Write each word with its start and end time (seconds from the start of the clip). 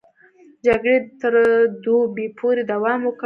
جګړې 0.65 0.95
تر 1.21 1.33
دوبي 1.83 2.27
پورې 2.37 2.61
دوام 2.71 2.99
وکړ. 3.03 3.19